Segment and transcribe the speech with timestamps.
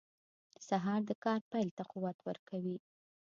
[0.67, 2.77] سهار د کار پیل ته قوت ورکوي.